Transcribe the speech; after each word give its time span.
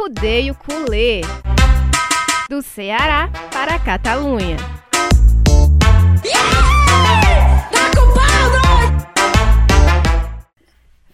Arrudeio 0.00 0.54
Culê. 0.54 1.20
Do 2.48 2.62
Ceará 2.62 3.28
para 3.52 3.74
a 3.74 3.78
Catalunha. 3.78 4.56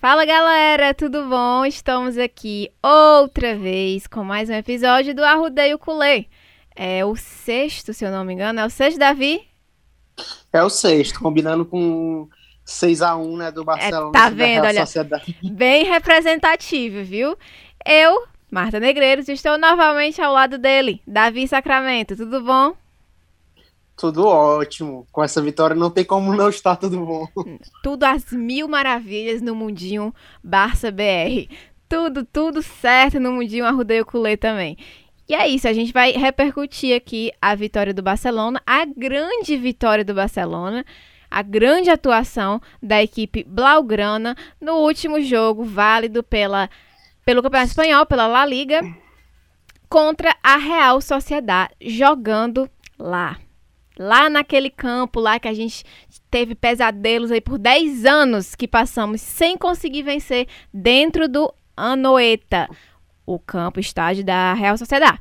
Fala 0.00 0.24
galera, 0.24 0.94
tudo 0.94 1.28
bom? 1.28 1.66
Estamos 1.66 2.16
aqui 2.16 2.70
outra 2.80 3.56
vez 3.56 4.06
com 4.06 4.22
mais 4.22 4.48
um 4.48 4.54
episódio 4.54 5.12
do 5.12 5.24
Arrudeio 5.24 5.80
Culê. 5.80 6.26
É 6.76 7.04
o 7.04 7.16
sexto, 7.16 7.92
se 7.92 8.04
eu 8.04 8.12
não 8.12 8.24
me 8.24 8.34
engano. 8.34 8.60
É 8.60 8.64
o 8.64 8.70
sexto, 8.70 9.00
Davi? 9.00 9.48
É 10.52 10.62
o 10.62 10.70
sexto, 10.70 11.18
combinando 11.18 11.66
com 11.66 12.28
6x1, 12.64 13.36
né, 13.36 13.50
do 13.50 13.64
Barcelona. 13.64 14.10
É, 14.10 14.12
tá 14.12 14.28
vendo, 14.28 14.64
olha, 14.64 14.84
bem 15.42 15.84
representativo, 15.86 17.02
viu? 17.02 17.36
Eu, 17.84 18.24
Marta 18.50 18.78
Negreiros, 18.78 19.28
estou 19.28 19.58
novamente 19.58 20.22
ao 20.22 20.32
lado 20.32 20.56
dele, 20.56 21.02
Davi 21.06 21.48
Sacramento. 21.48 22.16
Tudo 22.16 22.40
bom? 22.42 22.76
Tudo 23.96 24.26
ótimo. 24.26 25.06
Com 25.10 25.24
essa 25.24 25.40
vitória 25.40 25.74
não 25.74 25.90
tem 25.90 26.04
como 26.04 26.34
não 26.34 26.48
estar 26.48 26.76
tudo 26.76 27.00
bom. 27.00 27.26
Tudo 27.82 28.04
às 28.04 28.30
mil 28.30 28.68
maravilhas 28.68 29.40
no 29.40 29.54
mundinho 29.54 30.14
Barça 30.44 30.90
BR. 30.90 31.50
Tudo, 31.88 32.24
tudo 32.24 32.62
certo 32.62 33.18
no 33.18 33.32
mundinho 33.32 33.64
Arrudeio 33.64 34.04
Culê 34.04 34.36
também. 34.36 34.76
E 35.28 35.34
é 35.34 35.48
isso, 35.48 35.66
a 35.66 35.72
gente 35.72 35.92
vai 35.92 36.12
repercutir 36.12 36.96
aqui 36.96 37.32
a 37.42 37.54
vitória 37.54 37.92
do 37.92 38.02
Barcelona, 38.02 38.62
a 38.64 38.84
grande 38.84 39.56
vitória 39.56 40.04
do 40.04 40.14
Barcelona, 40.14 40.84
a 41.28 41.42
grande 41.42 41.90
atuação 41.90 42.60
da 42.80 43.02
equipe 43.02 43.42
blaugrana 43.42 44.36
no 44.60 44.74
último 44.74 45.20
jogo 45.20 45.64
válido 45.64 46.22
pela, 46.22 46.70
pelo 47.26 47.42
Campeonato 47.42 47.70
Espanhol, 47.70 48.06
pela 48.06 48.26
La 48.26 48.46
Liga, 48.46 48.80
contra 49.88 50.34
a 50.42 50.56
Real 50.56 51.00
Sociedade, 51.02 51.74
jogando 51.82 52.70
lá 52.98 53.36
lá 53.98 54.28
naquele 54.28 54.70
campo 54.70 55.20
lá 55.20 55.40
que 55.40 55.48
a 55.48 55.54
gente 55.54 55.84
teve 56.30 56.54
pesadelos 56.54 57.30
aí 57.30 57.40
por 57.40 57.58
10 57.58 58.04
anos 58.04 58.54
que 58.54 58.68
passamos 58.68 59.20
sem 59.20 59.56
conseguir 59.56 60.02
vencer 60.02 60.46
dentro 60.72 61.28
do 61.28 61.52
Anoeta, 61.76 62.68
o 63.24 63.38
campo 63.38 63.80
estádio 63.80 64.24
da 64.24 64.54
Real 64.54 64.76
Sociedade, 64.76 65.20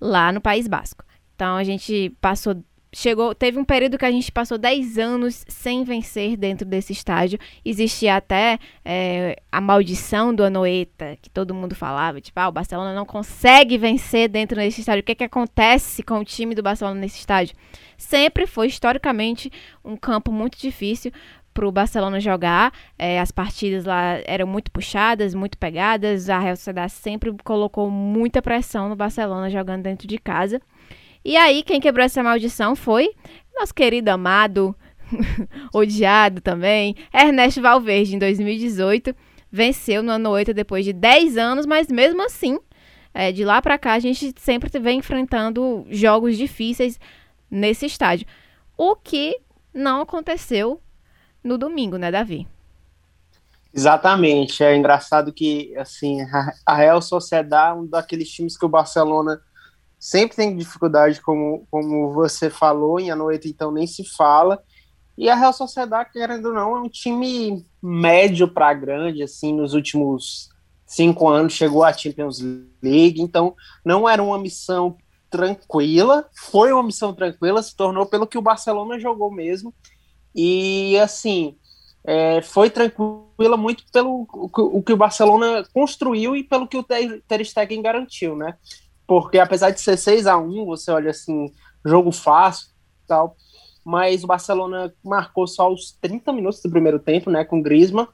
lá 0.00 0.32
no 0.32 0.40
País 0.40 0.66
Basco. 0.66 1.04
Então 1.34 1.56
a 1.56 1.64
gente 1.64 2.10
passou 2.20 2.62
chegou, 2.92 3.34
teve 3.34 3.58
um 3.58 3.64
período 3.64 3.98
que 3.98 4.04
a 4.04 4.10
gente 4.10 4.30
passou 4.32 4.56
10 4.56 4.98
anos 4.98 5.44
sem 5.48 5.84
vencer 5.84 6.36
dentro 6.36 6.66
desse 6.66 6.92
estádio. 6.92 7.38
Existia 7.64 8.16
até 8.16 8.58
é, 8.84 9.40
a 9.50 9.60
maldição 9.60 10.34
do 10.34 10.44
Anoeta, 10.44 11.16
que 11.20 11.30
todo 11.30 11.54
mundo 11.54 11.74
falava, 11.74 12.20
tipo, 12.20 12.38
ah, 12.40 12.48
o 12.48 12.52
Barcelona 12.52 12.94
não 12.94 13.04
consegue 13.04 13.76
vencer 13.76 14.28
dentro 14.28 14.56
desse 14.56 14.80
estádio. 14.80 15.00
O 15.00 15.04
que, 15.04 15.12
é 15.12 15.16
que 15.16 15.24
acontece 15.24 16.02
com 16.02 16.18
o 16.18 16.24
time 16.24 16.54
do 16.54 16.62
Barcelona 16.62 17.00
nesse 17.00 17.18
estádio? 17.18 17.56
Sempre 17.96 18.46
foi, 18.46 18.68
historicamente, 18.68 19.50
um 19.84 19.96
campo 19.96 20.30
muito 20.30 20.58
difícil 20.58 21.12
para 21.52 21.66
o 21.66 21.72
Barcelona 21.72 22.20
jogar. 22.20 22.72
É, 22.96 23.18
as 23.18 23.32
partidas 23.32 23.84
lá 23.84 24.20
eram 24.24 24.46
muito 24.46 24.70
puxadas, 24.70 25.34
muito 25.34 25.58
pegadas. 25.58 26.30
A 26.30 26.38
Real 26.38 26.54
Sociedade 26.54 26.92
sempre 26.92 27.34
colocou 27.42 27.90
muita 27.90 28.40
pressão 28.40 28.88
no 28.88 28.94
Barcelona 28.94 29.50
jogando 29.50 29.82
dentro 29.82 30.06
de 30.06 30.18
casa. 30.18 30.60
E 31.24 31.36
aí, 31.36 31.62
quem 31.62 31.80
quebrou 31.80 32.04
essa 32.04 32.22
maldição 32.22 32.76
foi 32.76 33.10
nosso 33.58 33.74
querido 33.74 34.10
amado, 34.10 34.74
odiado 35.74 36.40
também, 36.40 36.94
Ernesto 37.12 37.60
Valverde, 37.60 38.14
em 38.14 38.18
2018. 38.18 39.14
Venceu 39.50 40.02
no 40.02 40.12
ano 40.12 40.30
8 40.30 40.52
depois 40.52 40.84
de 40.84 40.92
10 40.92 41.36
anos, 41.36 41.66
mas 41.66 41.88
mesmo 41.88 42.22
assim, 42.22 42.58
é, 43.14 43.32
de 43.32 43.44
lá 43.44 43.60
para 43.62 43.78
cá, 43.78 43.94
a 43.94 43.98
gente 43.98 44.34
sempre 44.38 44.70
vem 44.78 44.98
enfrentando 44.98 45.86
jogos 45.90 46.36
difíceis 46.36 47.00
nesse 47.50 47.86
estádio. 47.86 48.26
O 48.76 48.94
que 48.94 49.40
não 49.72 50.02
aconteceu 50.02 50.80
no 51.42 51.56
domingo, 51.56 51.96
né, 51.96 52.10
Davi? 52.10 52.46
Exatamente. 53.74 54.62
É 54.62 54.76
engraçado 54.76 55.32
que, 55.32 55.74
assim, 55.76 56.18
a 56.66 56.74
Real 56.74 57.00
Sociedade, 57.00 57.78
um 57.78 57.86
daqueles 57.86 58.30
times 58.30 58.56
que 58.56 58.66
o 58.66 58.68
Barcelona 58.68 59.40
sempre 59.98 60.36
tem 60.36 60.56
dificuldade, 60.56 61.20
como, 61.20 61.66
como 61.70 62.12
você 62.12 62.48
falou, 62.48 63.00
em 63.00 63.10
Anoeta 63.10 63.48
então 63.48 63.70
nem 63.70 63.86
se 63.86 64.04
fala. 64.04 64.62
E 65.16 65.28
a 65.28 65.34
Real 65.34 65.52
Sociedade, 65.52 66.10
querendo 66.12 66.46
ou 66.46 66.54
não, 66.54 66.76
é 66.76 66.80
um 66.80 66.88
time 66.88 67.66
médio 67.82 68.46
para 68.46 68.72
grande, 68.72 69.22
assim, 69.22 69.52
nos 69.52 69.74
últimos 69.74 70.48
cinco 70.86 71.28
anos 71.28 71.52
chegou 71.52 71.84
à 71.84 71.92
Champions 71.92 72.40
League, 72.82 73.20
então 73.20 73.54
não 73.84 74.08
era 74.08 74.22
uma 74.22 74.38
missão 74.38 74.96
tranquila, 75.28 76.26
foi 76.32 76.72
uma 76.72 76.82
missão 76.82 77.12
tranquila, 77.12 77.62
se 77.62 77.76
tornou 77.76 78.06
pelo 78.06 78.26
que 78.26 78.38
o 78.38 78.42
Barcelona 78.42 78.98
jogou 78.98 79.30
mesmo, 79.30 79.74
e 80.34 80.96
assim, 80.98 81.56
é, 82.04 82.40
foi 82.40 82.70
tranquila 82.70 83.56
muito 83.56 83.84
pelo 83.92 84.26
o, 84.32 84.50
o 84.54 84.82
que 84.82 84.92
o 84.92 84.96
Barcelona 84.96 85.62
construiu 85.74 86.34
e 86.34 86.42
pelo 86.42 86.66
que 86.66 86.78
o 86.78 86.82
Ter 86.82 87.44
Stegen 87.44 87.82
garantiu, 87.82 88.34
né? 88.34 88.56
Porque 89.08 89.38
apesar 89.38 89.70
de 89.70 89.80
ser 89.80 89.96
6 89.96 90.26
a 90.26 90.36
1 90.36 90.66
você 90.66 90.90
olha 90.90 91.10
assim, 91.10 91.50
jogo 91.84 92.12
fácil 92.12 92.68
tal, 93.06 93.34
mas 93.82 94.22
o 94.22 94.26
Barcelona 94.26 94.94
marcou 95.02 95.46
só 95.46 95.72
os 95.72 95.92
30 95.92 96.30
minutos 96.30 96.60
do 96.60 96.68
primeiro 96.68 96.98
tempo, 96.98 97.30
né, 97.30 97.42
com 97.42 97.58
o 97.58 97.62
Griezmann, 97.62 98.06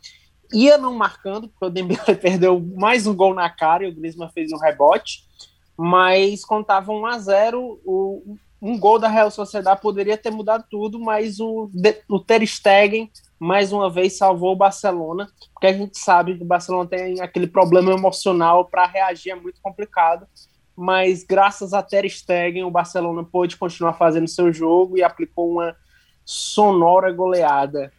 ia 0.52 0.78
não 0.78 0.94
marcando, 0.94 1.48
porque 1.48 1.64
o 1.64 1.70
Dembélé 1.70 2.14
perdeu 2.14 2.60
mais 2.60 3.08
um 3.08 3.14
gol 3.14 3.34
na 3.34 3.50
cara 3.50 3.84
e 3.84 3.88
o 3.88 3.94
Griezmann 3.94 4.30
fez 4.30 4.52
um 4.52 4.56
rebote, 4.56 5.24
mas 5.76 6.44
contava 6.44 6.92
1 6.92 7.06
a 7.06 7.18
0 7.18 7.80
o, 7.84 8.36
um 8.62 8.78
gol 8.78 9.00
da 9.00 9.08
Real 9.08 9.32
Sociedade 9.32 9.80
poderia 9.80 10.16
ter 10.16 10.30
mudado 10.30 10.64
tudo, 10.70 11.00
mas 11.00 11.40
o, 11.40 11.68
o 12.08 12.20
Ter 12.20 12.46
Stegen 12.46 13.10
mais 13.36 13.72
uma 13.72 13.90
vez 13.90 14.16
salvou 14.16 14.52
o 14.52 14.56
Barcelona, 14.56 15.28
porque 15.52 15.66
a 15.66 15.72
gente 15.72 15.98
sabe 15.98 16.36
que 16.36 16.44
o 16.44 16.46
Barcelona 16.46 16.88
tem 16.88 17.20
aquele 17.20 17.48
problema 17.48 17.90
emocional 17.90 18.66
para 18.66 18.86
reagir 18.86 19.32
é 19.32 19.34
muito 19.34 19.60
complicado 19.60 20.24
mas 20.76 21.22
graças 21.22 21.72
a 21.72 21.82
Ter 21.82 22.08
Stegen 22.08 22.64
o 22.64 22.70
Barcelona 22.70 23.22
pôde 23.24 23.56
continuar 23.56 23.94
fazendo 23.94 24.28
seu 24.28 24.52
jogo 24.52 24.96
e 24.96 25.02
aplicou 25.02 25.52
uma 25.52 25.76
sonora 26.24 27.12
goleada. 27.12 27.92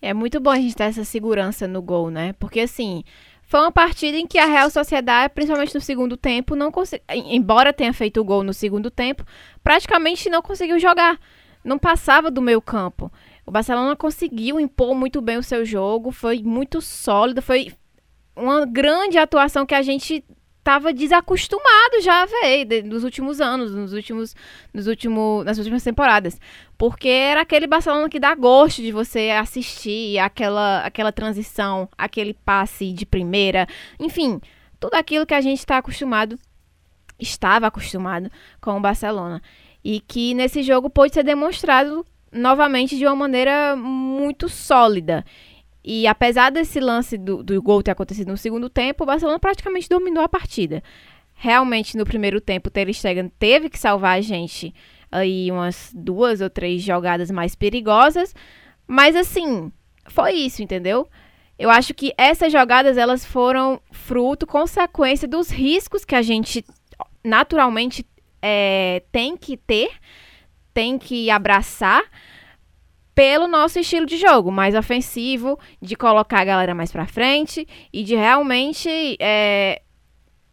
É 0.00 0.14
muito 0.14 0.38
bom 0.38 0.50
a 0.50 0.56
gente 0.56 0.76
ter 0.76 0.84
essa 0.84 1.04
segurança 1.04 1.66
no 1.66 1.82
gol, 1.82 2.10
né? 2.10 2.32
Porque 2.34 2.60
assim, 2.60 3.02
foi 3.42 3.60
uma 3.60 3.72
partida 3.72 4.16
em 4.16 4.26
que 4.26 4.38
a 4.38 4.44
Real 4.44 4.70
Sociedade, 4.70 5.32
principalmente 5.34 5.74
no 5.74 5.80
segundo 5.80 6.16
tempo, 6.16 6.54
não 6.54 6.70
conseguiu, 6.70 7.04
embora 7.08 7.72
tenha 7.72 7.92
feito 7.92 8.20
o 8.20 8.24
gol 8.24 8.42
no 8.42 8.52
segundo 8.52 8.90
tempo, 8.90 9.24
praticamente 9.64 10.28
não 10.28 10.42
conseguiu 10.42 10.78
jogar. 10.78 11.18
Não 11.64 11.78
passava 11.78 12.30
do 12.30 12.40
meio 12.40 12.60
campo. 12.60 13.10
O 13.44 13.50
Barcelona 13.50 13.96
conseguiu 13.96 14.60
impor 14.60 14.94
muito 14.94 15.20
bem 15.20 15.38
o 15.38 15.42
seu 15.42 15.64
jogo, 15.64 16.12
foi 16.12 16.42
muito 16.42 16.80
sólido, 16.80 17.40
foi 17.40 17.72
uma 18.36 18.64
grande 18.64 19.18
atuação 19.18 19.66
que 19.66 19.74
a 19.74 19.82
gente 19.82 20.24
estava 20.68 20.92
desacostumado 20.92 22.02
já 22.02 22.26
ver 22.26 22.84
nos 22.84 23.02
últimos 23.02 23.40
anos, 23.40 23.74
nos 23.74 23.94
últimos, 23.94 24.36
nos 24.72 24.86
últimos, 24.86 25.44
nas 25.46 25.56
últimas 25.56 25.82
temporadas. 25.82 26.38
Porque 26.76 27.08
era 27.08 27.40
aquele 27.40 27.66
Barcelona 27.66 28.06
que 28.10 28.20
dá 28.20 28.34
gosto 28.34 28.82
de 28.82 28.92
você 28.92 29.30
assistir, 29.30 30.18
aquela, 30.18 30.84
aquela 30.84 31.10
transição, 31.10 31.88
aquele 31.96 32.34
passe 32.34 32.92
de 32.92 33.06
primeira, 33.06 33.66
enfim, 33.98 34.38
tudo 34.78 34.94
aquilo 34.94 35.24
que 35.24 35.32
a 35.32 35.40
gente 35.40 35.58
está 35.58 35.78
acostumado, 35.78 36.38
estava 37.18 37.66
acostumado 37.66 38.30
com 38.60 38.76
o 38.76 38.80
Barcelona. 38.80 39.40
E 39.82 40.00
que 40.00 40.34
nesse 40.34 40.62
jogo 40.62 40.90
pôde 40.90 41.14
ser 41.14 41.22
demonstrado 41.22 42.04
novamente 42.30 42.98
de 42.98 43.06
uma 43.06 43.16
maneira 43.16 43.74
muito 43.74 44.50
sólida. 44.50 45.24
E 45.90 46.06
apesar 46.06 46.50
desse 46.50 46.78
lance 46.80 47.16
do, 47.16 47.42
do 47.42 47.62
gol 47.62 47.82
ter 47.82 47.92
acontecido 47.92 48.28
no 48.28 48.36
segundo 48.36 48.68
tempo, 48.68 49.04
o 49.04 49.06
Barcelona 49.06 49.38
praticamente 49.38 49.88
dominou 49.88 50.22
a 50.22 50.28
partida. 50.28 50.82
Realmente, 51.32 51.96
no 51.96 52.04
primeiro 52.04 52.42
tempo, 52.42 52.68
o 52.68 52.70
Ter 52.70 52.92
Stegen 52.92 53.32
teve 53.38 53.70
que 53.70 53.78
salvar 53.78 54.18
a 54.18 54.20
gente 54.20 54.74
aí 55.10 55.50
umas 55.50 55.90
duas 55.94 56.42
ou 56.42 56.50
três 56.50 56.82
jogadas 56.82 57.30
mais 57.30 57.54
perigosas. 57.54 58.34
Mas 58.86 59.16
assim, 59.16 59.72
foi 60.04 60.32
isso, 60.32 60.62
entendeu? 60.62 61.08
Eu 61.58 61.70
acho 61.70 61.94
que 61.94 62.12
essas 62.18 62.52
jogadas 62.52 62.98
elas 62.98 63.24
foram 63.24 63.80
fruto, 63.90 64.46
consequência 64.46 65.26
dos 65.26 65.48
riscos 65.48 66.04
que 66.04 66.14
a 66.14 66.20
gente 66.20 66.66
naturalmente 67.24 68.04
é, 68.42 69.02
tem 69.10 69.38
que 69.38 69.56
ter, 69.56 69.90
tem 70.74 70.98
que 70.98 71.30
abraçar 71.30 72.04
pelo 73.18 73.48
nosso 73.48 73.80
estilo 73.80 74.06
de 74.06 74.16
jogo, 74.16 74.52
mais 74.52 74.76
ofensivo, 74.76 75.58
de 75.82 75.96
colocar 75.96 76.38
a 76.38 76.44
galera 76.44 76.72
mais 76.72 76.92
para 76.92 77.04
frente 77.04 77.66
e 77.92 78.04
de 78.04 78.14
realmente 78.14 79.16
é, 79.18 79.82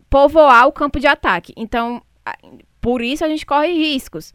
povoar 0.10 0.68
o 0.68 0.72
campo 0.72 1.00
de 1.00 1.06
ataque. 1.06 1.54
Então, 1.56 2.02
por 2.82 3.04
isso 3.04 3.24
a 3.24 3.30
gente 3.30 3.46
corre 3.46 3.72
riscos. 3.72 4.34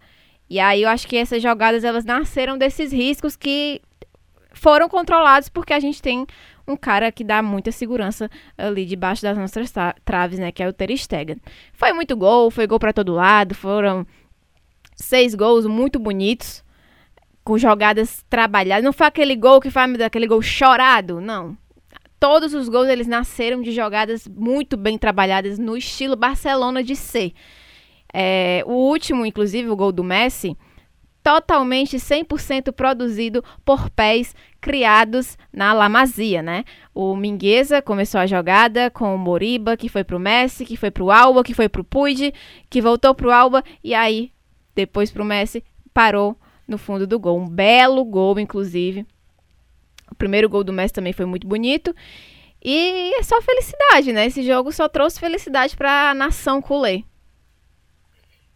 E 0.49 0.61
aí 0.61 0.83
eu 0.83 0.89
acho 0.89 1.09
que 1.09 1.17
essas 1.17 1.43
jogadas 1.43 1.83
elas 1.83 2.05
nasceram 2.05 2.57
desses 2.57 2.93
riscos 2.93 3.35
que 3.35 3.83
foram 4.53 4.89
controlados 4.89 5.49
porque 5.49 5.73
a 5.73 5.81
gente 5.81 6.01
tem 6.01 6.25
um 6.69 6.77
cara 6.77 7.11
que 7.11 7.25
dá 7.25 7.43
muita 7.43 7.73
segurança 7.73 8.31
ali 8.57 8.87
debaixo 8.87 9.23
das 9.23 9.37
nossas 9.37 9.73
traves, 10.05 10.39
né, 10.39 10.53
que 10.53 10.63
é 10.63 10.69
o 10.69 10.73
Ter 10.73 10.97
Stegen. 10.97 11.39
Foi 11.73 11.93
muito 11.93 12.17
gol, 12.17 12.49
foi 12.49 12.69
gol 12.69 12.79
para 12.79 12.93
todo 12.93 13.13
lado, 13.13 13.57
foram 13.57 14.07
seis 14.95 15.35
gols 15.35 15.67
muito 15.67 15.99
bonitos, 15.99 16.63
com 17.51 17.59
jogadas 17.59 18.25
trabalhadas. 18.31 18.85
Não 18.85 18.93
foi 18.93 19.09
aquele 19.09 19.35
gol 19.35 19.61
que 19.61 19.73
foi 19.73 19.83
aquele 20.05 20.29
gol 20.29 20.41
chorado, 20.41 21.21
não. 21.21 21.59
Todos 22.21 22.55
os 22.55 22.69
gols 22.69 22.87
eles 22.87 23.09
nasceram 23.09 23.61
de 23.61 23.73
jogadas 23.73 24.29
muito 24.29 24.77
bem 24.77 24.97
trabalhadas 24.97 25.59
no 25.59 25.77
estilo 25.77 26.15
Barcelona 26.15 26.81
de 26.81 26.95
ser. 26.95 27.33
É, 28.15 28.63
o 28.67 28.75
último, 28.75 29.27
inclusive, 29.27 29.69
o 29.69 29.75
gol 29.75 29.91
do 29.91 30.05
Messi, 30.05 30.57
totalmente 31.25 31.97
100% 31.97 32.71
produzido 32.71 33.43
por 33.65 33.91
pés 33.91 34.33
criados 34.61 35.37
na 35.53 35.73
Lamazia, 35.73 36.43
né? 36.43 36.65
O 36.95 37.17
Mingueza 37.17 37.83
começou 37.83 38.21
a 38.21 38.29
jogada 38.29 38.93
com 38.93 39.13
o 39.13 39.19
Moriba, 39.19 39.77
que 39.77 39.89
foi 39.89 40.05
pro 40.05 40.21
Messi, 40.21 40.65
que 40.65 40.77
foi 40.77 40.93
pro 40.93 41.11
Alba, 41.11 41.43
que 41.43 41.53
foi 41.53 41.69
pro 41.69 41.83
Puig, 41.83 42.33
que 42.71 42.81
voltou 42.81 43.13
pro 43.13 43.33
Alba 43.33 43.65
e 43.83 43.93
aí 43.93 44.31
depois 44.73 45.11
pro 45.11 45.25
Messi 45.25 45.65
parou 45.93 46.39
no 46.71 46.79
fundo 46.79 47.07
do 47.07 47.19
gol. 47.19 47.39
Um 47.39 47.49
belo 47.49 48.05
gol, 48.05 48.39
inclusive. 48.39 49.07
O 50.11 50.15
primeiro 50.15 50.49
gol 50.49 50.65
do 50.65 50.73
Messi 50.73 50.95
também 50.95 51.13
foi 51.13 51.27
muito 51.27 51.47
bonito. 51.47 51.95
E 52.63 53.13
é 53.19 53.23
só 53.23 53.41
felicidade, 53.43 54.13
né? 54.13 54.27
Esse 54.27 54.43
jogo 54.43 54.71
só 54.71 54.89
trouxe 54.89 55.19
felicidade 55.19 55.77
para 55.77 56.11
a 56.11 56.15
nação 56.15 56.61
culé. 56.63 57.03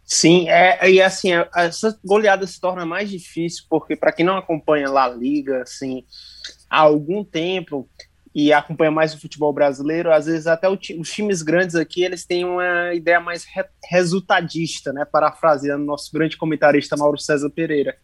Sim, 0.03 0.47
é, 0.49 0.87
e 0.89 1.01
assim, 1.01 1.33
é, 1.33 1.49
essa 1.55 1.99
goleada 2.05 2.45
se 2.45 2.61
torna 2.61 2.85
mais 2.85 3.09
difícil, 3.09 3.65
porque 3.67 3.95
para 3.95 4.11
quem 4.11 4.23
não 4.23 4.37
acompanha 4.37 4.89
La 4.89 5.07
Liga, 5.09 5.63
assim, 5.63 6.05
há 6.69 6.81
algum 6.81 7.23
tempo, 7.23 7.89
e 8.35 8.51
acompanha 8.51 8.91
mais 8.91 9.13
o 9.13 9.21
futebol 9.21 9.53
brasileiro, 9.53 10.11
às 10.11 10.25
vezes 10.25 10.45
até 10.45 10.67
os 10.69 11.09
times 11.09 11.41
grandes 11.41 11.73
aqui, 11.73 12.03
eles 12.03 12.25
têm 12.25 12.43
uma 12.43 12.93
ideia 12.93 13.17
mais 13.17 13.45
re, 13.45 13.63
resultadista, 13.89 14.91
né, 14.91 15.05
parafraseando 15.05 15.85
nosso 15.85 16.11
grande 16.11 16.35
comentarista 16.35 16.97
Mauro 16.97 17.17
César 17.17 17.49
Pereira. 17.49 17.95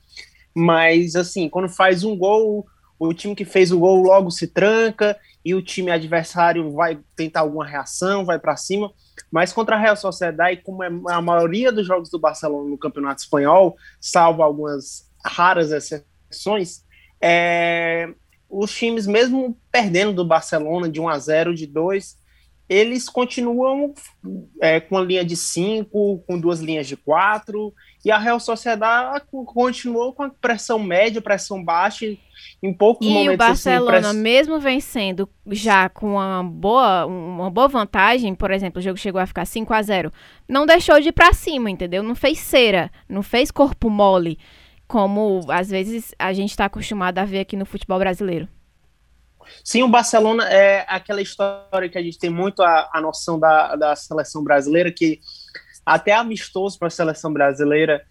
Mas, 0.55 1.17
assim, 1.17 1.49
quando 1.49 1.67
faz 1.67 2.05
um 2.05 2.15
gol, 2.15 2.65
o 2.97 3.13
time 3.13 3.35
que 3.35 3.43
fez 3.43 3.73
o 3.73 3.79
gol 3.79 4.01
logo 4.01 4.31
se 4.31 4.47
tranca 4.47 5.17
e 5.43 5.53
o 5.53 5.61
time 5.61 5.91
adversário 5.91 6.71
vai 6.71 6.97
tentar 7.13 7.41
alguma 7.41 7.65
reação, 7.65 8.23
vai 8.23 8.39
para 8.39 8.55
cima. 8.55 8.89
Mas 9.29 9.51
contra 9.51 9.75
a 9.75 9.79
Real 9.79 9.97
Sociedade, 9.97 10.61
como 10.63 10.81
é 10.81 10.89
a 11.09 11.21
maioria 11.21 11.73
dos 11.73 11.85
jogos 11.85 12.09
do 12.09 12.19
Barcelona 12.19 12.69
no 12.69 12.77
Campeonato 12.77 13.21
Espanhol, 13.21 13.75
salvo 13.99 14.43
algumas 14.43 15.09
raras 15.25 15.71
exceções, 15.71 16.85
é, 17.21 18.13
os 18.51 18.71
times, 18.75 19.07
mesmo 19.07 19.57
perdendo 19.71 20.13
do 20.13 20.25
Barcelona 20.25 20.89
de 20.89 20.99
1 20.99 21.07
a 21.07 21.17
0, 21.17 21.55
de 21.55 21.65
2, 21.65 22.19
eles 22.71 23.09
continuam 23.09 23.93
é, 24.61 24.79
com 24.79 24.97
a 24.97 25.01
linha 25.01 25.25
de 25.25 25.35
5, 25.35 26.23
com 26.25 26.39
duas 26.39 26.61
linhas 26.61 26.87
de 26.87 26.95
4, 26.95 27.73
e 28.05 28.09
a 28.09 28.17
Real 28.17 28.39
Sociedade 28.39 29.25
continuou 29.29 30.13
com 30.13 30.23
a 30.23 30.29
pressão 30.29 30.79
média, 30.79 31.21
pressão 31.21 31.61
baixa, 31.61 32.05
em 32.63 32.73
poucos 32.73 33.05
e 33.05 33.09
momentos. 33.09 33.31
E 33.31 33.35
o 33.35 33.37
Barcelona, 33.37 33.97
assim, 33.97 34.07
press... 34.07 34.15
mesmo 34.15 34.59
vencendo 34.59 35.29
já 35.47 35.89
com 35.89 36.13
uma 36.13 36.43
boa, 36.43 37.05
uma 37.05 37.49
boa 37.49 37.67
vantagem, 37.67 38.33
por 38.33 38.51
exemplo, 38.51 38.79
o 38.79 38.81
jogo 38.81 38.97
chegou 38.97 39.19
a 39.19 39.27
ficar 39.27 39.45
5 39.45 39.73
a 39.73 39.81
0 39.81 40.13
não 40.47 40.65
deixou 40.65 40.99
de 40.99 41.09
ir 41.09 41.13
pra 41.13 41.33
cima, 41.33 41.69
entendeu? 41.69 42.01
Não 42.01 42.15
fez 42.15 42.39
cera, 42.39 42.89
não 43.07 43.21
fez 43.21 43.51
corpo 43.51 43.89
mole, 43.89 44.39
como 44.91 45.45
às 45.47 45.69
vezes 45.69 46.13
a 46.19 46.33
gente 46.33 46.49
está 46.49 46.65
acostumado 46.65 47.17
a 47.17 47.23
ver 47.23 47.39
aqui 47.39 47.55
no 47.55 47.65
futebol 47.65 47.97
brasileiro. 47.97 48.45
Sim, 49.63 49.83
o 49.83 49.87
Barcelona 49.87 50.43
é 50.49 50.85
aquela 50.85 51.21
história 51.21 51.87
que 51.87 51.97
a 51.97 52.03
gente 52.03 52.19
tem 52.19 52.29
muito 52.29 52.61
a, 52.61 52.89
a 52.93 52.99
noção 52.99 53.39
da, 53.39 53.77
da 53.77 53.95
seleção 53.95 54.43
brasileira, 54.43 54.91
que 54.91 55.21
até 55.85 56.11
amistoso 56.11 56.77
para 56.77 56.89
a 56.89 56.91
seleção 56.91 57.31
brasileira 57.31 58.05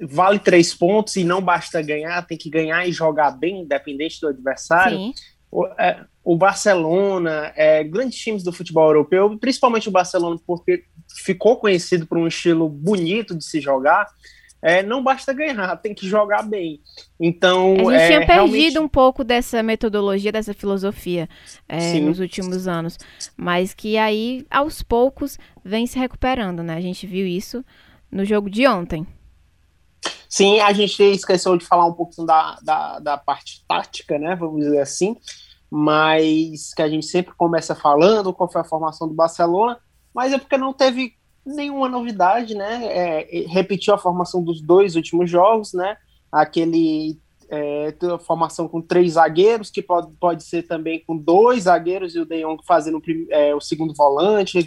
vale 0.00 0.40
três 0.40 0.74
pontos 0.74 1.14
e 1.14 1.22
não 1.22 1.40
basta 1.40 1.80
ganhar, 1.80 2.26
tem 2.26 2.36
que 2.36 2.50
ganhar 2.50 2.84
e 2.84 2.90
jogar 2.90 3.30
bem, 3.30 3.60
independente 3.60 4.20
do 4.20 4.26
adversário. 4.26 4.98
Sim. 4.98 5.14
O, 5.52 5.66
é, 5.78 6.04
o 6.24 6.36
Barcelona, 6.36 7.52
é, 7.54 7.84
grandes 7.84 8.18
times 8.18 8.42
do 8.42 8.52
futebol 8.52 8.88
europeu, 8.88 9.38
principalmente 9.38 9.88
o 9.88 9.92
Barcelona, 9.92 10.36
porque 10.44 10.82
ficou 11.24 11.58
conhecido 11.58 12.08
por 12.08 12.18
um 12.18 12.26
estilo 12.26 12.68
bonito 12.68 13.36
de 13.36 13.44
se 13.44 13.60
jogar, 13.60 14.08
é, 14.62 14.80
não 14.80 15.02
basta 15.02 15.32
ganhar, 15.32 15.76
tem 15.78 15.92
que 15.92 16.06
jogar 16.06 16.42
bem. 16.42 16.80
Então, 17.18 17.72
a 17.72 17.76
gente 17.78 17.94
é, 17.94 18.06
tinha 18.06 18.26
perdido 18.26 18.52
realmente... 18.52 18.78
um 18.78 18.88
pouco 18.88 19.24
dessa 19.24 19.60
metodologia, 19.62 20.30
dessa 20.30 20.54
filosofia 20.54 21.28
é, 21.68 21.98
nos 21.98 22.20
últimos 22.20 22.68
anos, 22.68 22.96
mas 23.36 23.74
que 23.74 23.98
aí, 23.98 24.46
aos 24.48 24.80
poucos, 24.80 25.36
vem 25.64 25.86
se 25.86 25.98
recuperando, 25.98 26.62
né? 26.62 26.76
A 26.76 26.80
gente 26.80 27.06
viu 27.06 27.26
isso 27.26 27.64
no 28.10 28.24
jogo 28.24 28.48
de 28.48 28.66
ontem. 28.68 29.04
Sim, 30.28 30.60
a 30.60 30.72
gente 30.72 31.02
esqueceu 31.02 31.56
de 31.56 31.66
falar 31.66 31.86
um 31.86 31.92
pouquinho 31.92 32.26
da, 32.26 32.56
da, 32.62 32.98
da 33.00 33.18
parte 33.18 33.64
tática, 33.66 34.18
né? 34.18 34.36
Vamos 34.36 34.62
dizer 34.62 34.80
assim, 34.80 35.16
mas 35.68 36.72
que 36.72 36.82
a 36.82 36.88
gente 36.88 37.06
sempre 37.06 37.34
começa 37.34 37.74
falando 37.74 38.32
qual 38.32 38.50
foi 38.50 38.60
a 38.60 38.64
formação 38.64 39.08
do 39.08 39.14
Barcelona, 39.14 39.78
mas 40.14 40.32
é 40.32 40.38
porque 40.38 40.56
não 40.56 40.72
teve 40.72 41.14
nenhuma 41.44 41.88
novidade, 41.88 42.54
né? 42.54 42.84
É, 42.84 43.46
repetiu 43.48 43.94
a 43.94 43.98
formação 43.98 44.42
dos 44.42 44.60
dois 44.60 44.96
últimos 44.96 45.30
jogos, 45.30 45.72
né? 45.72 45.96
Aquele 46.30 47.18
é, 47.52 47.94
formação 48.20 48.66
com 48.66 48.80
três 48.80 49.12
zagueiros, 49.12 49.70
que 49.70 49.82
pode, 49.82 50.10
pode 50.18 50.42
ser 50.42 50.62
também 50.62 51.04
com 51.04 51.16
dois 51.16 51.64
zagueiros 51.64 52.14
e 52.14 52.20
o 52.20 52.24
De 52.24 52.40
Jong 52.42 52.62
fazendo 52.64 53.02
é, 53.30 53.54
o 53.54 53.60
segundo 53.60 53.94
volante, 53.94 54.64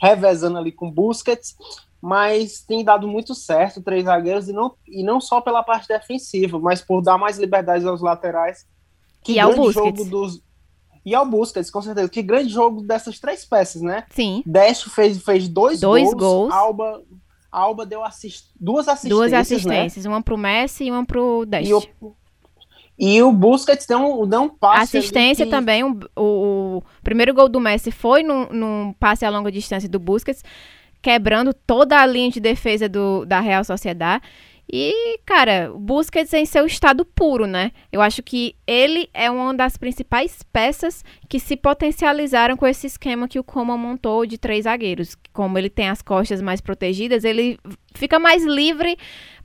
revezando 0.00 0.58
ali 0.58 0.72
com 0.72 0.90
Busquets, 0.90 1.54
mas 2.02 2.62
tem 2.62 2.82
dado 2.82 3.06
muito 3.06 3.34
certo 3.34 3.82
três 3.82 4.06
zagueiros 4.06 4.48
e 4.48 4.52
não, 4.52 4.74
e 4.88 5.04
não 5.04 5.20
só 5.20 5.40
pela 5.40 5.62
parte 5.62 5.86
defensiva, 5.86 6.58
mas 6.58 6.80
por 6.80 7.00
dar 7.00 7.16
mais 7.16 7.38
liberdade 7.38 7.86
aos 7.86 8.00
laterais. 8.00 8.66
Que 9.22 9.34
e 9.34 9.38
ao 9.38 9.54
Busquets. 9.54 9.74
Jogo 9.74 10.04
dos, 10.04 10.42
e 11.04 11.14
ao 11.14 11.26
Busquets, 11.26 11.70
com 11.70 11.80
certeza. 11.80 12.08
Que 12.08 12.22
grande 12.22 12.52
jogo 12.52 12.82
dessas 12.82 13.18
três 13.18 13.44
peças, 13.44 13.82
né? 13.82 14.04
Sim. 14.10 14.42
Destro 14.46 14.90
fez, 14.90 15.22
fez 15.22 15.48
dois, 15.48 15.80
dois 15.80 16.04
gols. 16.04 16.14
gols. 16.14 16.52
Alba, 16.52 17.02
Alba 17.50 17.86
deu 17.86 18.04
assist, 18.04 18.48
duas 18.58 18.86
assistências. 18.86 19.18
Duas 19.18 19.32
assistências, 19.32 20.04
né? 20.04 20.10
uma 20.10 20.22
pro 20.22 20.36
Messi 20.36 20.84
e 20.84 20.90
uma 20.90 21.04
pro 21.04 21.44
Destro. 21.46 21.82
E 22.00 22.04
o, 22.04 22.16
e 22.98 23.22
o 23.22 23.32
Busquets 23.32 23.86
deu 23.86 23.98
um, 23.98 24.26
deu 24.26 24.42
um 24.42 24.48
passe. 24.48 24.98
Assistência 24.98 25.46
que... 25.46 25.50
também. 25.50 25.82
Um, 25.82 25.98
o, 26.14 26.22
o, 26.78 26.82
primeiro 27.02 27.32
gol 27.32 27.48
do 27.48 27.58
Messi 27.58 27.90
foi 27.90 28.22
num, 28.22 28.46
num 28.52 28.92
passe 28.92 29.24
a 29.24 29.30
longa 29.30 29.50
distância 29.50 29.88
do 29.88 29.98
Busquets, 29.98 30.44
quebrando 31.00 31.54
toda 31.54 31.98
a 31.98 32.04
linha 32.04 32.30
de 32.30 32.40
defesa 32.40 32.88
do, 32.90 33.24
da 33.24 33.40
Real 33.40 33.64
Sociedade. 33.64 34.22
E, 34.72 35.18
cara, 35.26 35.72
Busquets 35.74 36.32
em 36.32 36.46
seu 36.46 36.64
estado 36.64 37.04
puro, 37.04 37.46
né? 37.46 37.72
Eu 37.90 38.00
acho 38.00 38.22
que 38.22 38.54
ele 38.66 39.08
é 39.12 39.28
uma 39.28 39.52
das 39.52 39.76
principais 39.76 40.44
peças 40.52 41.04
que 41.28 41.40
se 41.40 41.56
potencializaram 41.56 42.56
com 42.56 42.66
esse 42.66 42.86
esquema 42.86 43.26
que 43.26 43.38
o 43.38 43.44
Coman 43.44 43.76
montou 43.76 44.24
de 44.24 44.38
três 44.38 44.64
zagueiros. 44.64 45.16
Como 45.32 45.58
ele 45.58 45.68
tem 45.68 45.88
as 45.88 46.02
costas 46.02 46.40
mais 46.40 46.60
protegidas, 46.60 47.24
ele 47.24 47.58
fica 47.94 48.20
mais 48.20 48.44
livre 48.44 48.96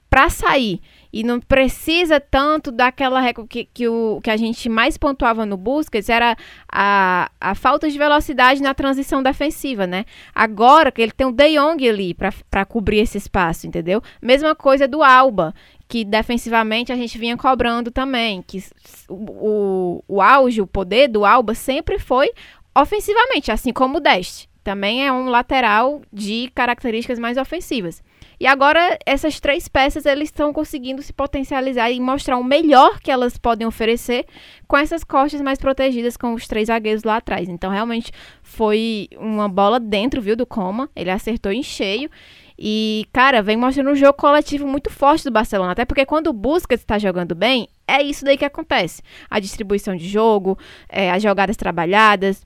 para 0.10 0.30
sair 0.30 0.80
e 1.16 1.24
não 1.24 1.40
precisa 1.40 2.20
tanto 2.20 2.74
daquela 2.74 3.22
que, 3.48 3.64
que, 3.64 3.88
o, 3.88 4.20
que 4.22 4.30
a 4.30 4.36
gente 4.36 4.68
mais 4.68 4.98
pontuava 4.98 5.46
no 5.46 5.56
Busquets 5.56 6.10
era 6.10 6.36
a, 6.70 7.32
a 7.40 7.56
falta 7.56 7.90
de 7.90 7.98
velocidade 7.98 8.62
na 8.62 8.74
transição 8.74 9.24
defensiva, 9.24 9.88
né? 9.88 10.04
Agora 10.36 10.92
que 10.92 11.02
ele 11.02 11.14
tem 11.14 11.26
o 11.26 11.32
De 11.32 11.58
Jong 11.58 11.88
ali 11.88 12.14
para 12.14 12.66
cobrir 12.66 13.00
esse 13.00 13.18
espaço, 13.18 13.66
entendeu? 13.66 14.02
Mesma 14.22 14.54
coisa 14.54 14.90
do 14.90 15.02
Alba, 15.02 15.56
que 15.88 16.04
defensivamente 16.04 16.92
a 16.92 16.98
gente 16.98 17.18
vinha 17.18 17.38
cobrando 17.38 17.92
também, 17.92 18.42
que 18.42 18.62
o, 19.08 19.14
o, 19.14 20.04
o 20.18 20.22
auge, 20.22 20.60
o 20.60 20.68
poder 20.68 21.08
do 21.08 21.24
Alba 21.24 21.56
sempre 21.56 21.98
foi 21.98 22.30
ofensivamente, 22.78 23.54
assim 23.54 23.72
como 23.72 24.00
o 24.00 24.02
Deste. 24.02 24.50
Também 24.66 25.08
é 25.08 25.14
um 25.14 25.30
lateral 25.30 26.02
de 26.12 26.52
características 26.54 27.20
mais 27.20 27.38
ofensivas. 27.38 28.04
E 28.40 28.48
agora 28.48 28.98
essas 29.06 29.40
três 29.40 29.68
peças 29.68 30.06
eles 30.06 30.30
estão 30.30 30.52
conseguindo 30.52 31.02
se 31.02 31.14
potencializar 31.14 31.92
e 31.92 32.00
mostrar 32.00 32.38
o 32.38 32.44
melhor 32.44 33.00
que 33.00 33.12
elas 33.12 33.38
podem 33.38 33.66
oferecer 33.66 34.26
com 34.68 34.78
essas 34.78 35.04
costas 35.04 35.42
mais 35.42 35.60
protegidas 35.60 36.18
com 36.18 36.34
os 36.34 36.48
três 36.48 36.68
zagueiros 36.68 37.04
lá 37.04 37.18
atrás. 37.18 37.48
Então 37.48 37.72
realmente 37.72 38.12
foi 38.42 39.08
uma 39.18 39.48
bola 39.48 39.80
dentro, 39.80 40.22
viu, 40.22 40.36
do 40.36 40.46
Coma. 40.46 40.90
Ele 40.96 41.10
acertou 41.10 41.52
em 41.52 41.64
cheio. 41.64 42.10
E, 42.58 43.06
cara, 43.12 43.42
vem 43.42 43.58
mostrando 43.58 43.90
um 43.90 43.96
jogo 43.96 44.14
coletivo 44.14 44.66
muito 44.66 44.90
forte 44.90 45.26
do 45.26 45.32
Barcelona. 45.32 45.74
Até 45.74 45.84
porque 45.84 46.06
quando 46.06 46.28
o 46.28 46.34
Busquets 46.34 46.82
está 46.82 46.98
jogando 46.98 47.36
bem, 47.36 47.68
é 47.88 48.02
isso 48.02 48.24
daí 48.24 48.38
que 48.38 48.46
acontece. 48.46 49.02
A 49.30 49.40
distribuição 49.40 49.96
de 49.96 50.08
jogo, 50.08 50.58
é, 50.88 51.12
as 51.12 51.22
jogadas 51.22 51.58
trabalhadas, 51.58 52.46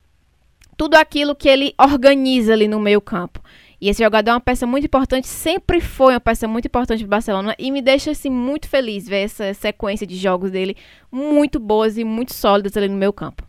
tudo 0.76 0.96
aquilo 0.96 1.34
que 1.34 1.48
ele 1.48 1.74
organiza 1.78 2.52
ali 2.52 2.66
no 2.66 2.80
meio 2.80 3.00
campo. 3.00 3.40
E 3.80 3.88
esse 3.88 4.02
jogador 4.02 4.30
é 4.30 4.34
uma 4.34 4.40
peça 4.40 4.66
muito 4.66 4.84
importante, 4.84 5.26
sempre 5.26 5.80
foi 5.80 6.12
uma 6.12 6.20
peça 6.20 6.46
muito 6.46 6.66
importante 6.66 6.98
para 6.98 7.06
o 7.06 7.10
Barcelona 7.10 7.54
e 7.58 7.70
me 7.70 7.80
deixa 7.80 8.10
assim 8.10 8.28
muito 8.28 8.68
feliz 8.68 9.08
ver 9.08 9.24
essa 9.24 9.54
sequência 9.54 10.06
de 10.06 10.16
jogos 10.16 10.50
dele 10.50 10.76
muito 11.10 11.58
boas 11.58 11.96
e 11.96 12.04
muito 12.04 12.34
sólidas 12.34 12.76
ali 12.76 12.88
no 12.88 12.96
meu 12.96 13.12
campo. 13.12 13.42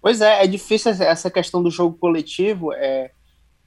Pois 0.00 0.20
é, 0.20 0.42
é 0.42 0.46
difícil 0.46 0.90
essa 0.90 1.30
questão 1.30 1.62
do 1.62 1.70
jogo 1.70 1.96
coletivo. 1.98 2.72
É, 2.72 3.10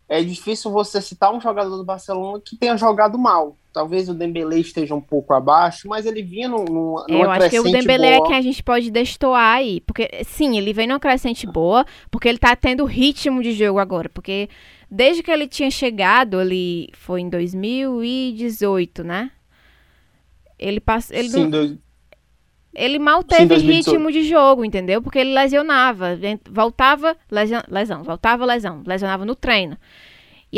é 0.10 0.24
difícil 0.24 0.72
você 0.72 1.02
citar 1.02 1.34
um 1.34 1.42
jogador 1.42 1.78
do 1.78 1.84
Barcelona 1.84 2.42
que 2.44 2.56
tenha 2.56 2.78
jogado 2.78 3.18
mal. 3.18 3.56
Talvez 3.78 4.10
o 4.10 4.14
Dembélé 4.16 4.58
esteja 4.58 4.96
um 4.96 5.00
pouco 5.02 5.34
abaixo, 5.36 5.88
mas 5.88 6.08
ele 6.08 6.24
vinha 6.24 6.50
num, 6.50 6.66
numa 6.66 7.06
Eu 7.08 7.30
acho 7.30 7.48
que 7.52 7.60
o 7.60 7.64
Dembélé 7.64 8.16
boa. 8.18 8.26
é 8.26 8.28
que 8.30 8.34
a 8.34 8.42
gente 8.42 8.64
pode 8.64 8.90
destoar 8.90 9.58
aí, 9.58 9.82
porque 9.82 10.10
sim, 10.26 10.58
ele 10.58 10.74
vem 10.74 10.88
numa 10.88 11.00
crescente 11.00 11.46
boa, 11.46 11.86
porque 12.10 12.28
ele 12.28 12.40
tá 12.40 12.56
tendo 12.56 12.84
ritmo 12.86 13.44
de 13.44 13.52
jogo 13.52 13.78
agora, 13.78 14.10
porque 14.10 14.50
desde 14.90 15.22
que 15.22 15.30
ele 15.30 15.48
tinha 15.48 15.70
chegado, 15.70 16.42
ele 16.42 16.90
foi 16.94 17.22
em 17.22 17.30
2018, 17.30 19.04
né? 19.04 19.30
Ele 20.58 20.80
passou, 20.80 21.16
ele 21.16 21.30
Sim, 21.30 21.44
não- 21.44 21.50
dois- 21.52 21.76
ele 22.74 22.98
mal 22.98 23.22
Sim, 23.22 23.28
teve 23.28 23.46
2018. 23.46 23.92
ritmo 23.92 24.12
de 24.12 24.24
jogo, 24.28 24.66
entendeu? 24.66 25.02
Porque 25.04 25.20
ele 25.20 25.34
lesionava, 25.36 26.18
voltava, 26.50 27.16
lesão, 27.30 28.04
voltava, 28.04 28.44
lesão, 28.44 28.82
lesionava 28.86 29.24
no 29.24 29.36
treino. 29.36 29.78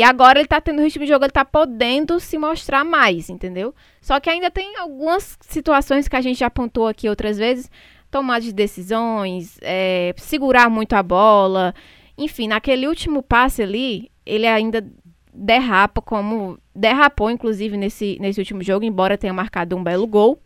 E 0.00 0.02
agora 0.02 0.38
ele 0.38 0.48
tá 0.48 0.62
tendo 0.62 0.80
ritmo 0.80 1.04
de 1.04 1.10
jogo, 1.10 1.26
ele 1.26 1.30
tá 1.30 1.44
podendo 1.44 2.18
se 2.18 2.38
mostrar 2.38 2.84
mais, 2.84 3.28
entendeu? 3.28 3.74
Só 4.00 4.18
que 4.18 4.30
ainda 4.30 4.50
tem 4.50 4.78
algumas 4.78 5.36
situações 5.42 6.08
que 6.08 6.16
a 6.16 6.22
gente 6.22 6.38
já 6.38 6.46
apontou 6.46 6.86
aqui 6.86 7.06
outras 7.06 7.36
vezes, 7.36 7.70
tomar 8.10 8.40
de 8.40 8.50
decisões, 8.50 9.58
é, 9.60 10.14
segurar 10.16 10.70
muito 10.70 10.94
a 10.94 11.02
bola, 11.02 11.74
enfim, 12.16 12.48
naquele 12.48 12.88
último 12.88 13.22
passe 13.22 13.62
ali, 13.62 14.10
ele 14.24 14.46
ainda 14.46 14.90
derrapa 15.34 16.00
como 16.00 16.58
derrapou 16.74 17.30
inclusive 17.30 17.76
nesse, 17.76 18.16
nesse 18.22 18.40
último 18.40 18.62
jogo, 18.62 18.86
embora 18.86 19.18
tenha 19.18 19.34
marcado 19.34 19.76
um 19.76 19.84
belo 19.84 20.06
gol 20.06 20.40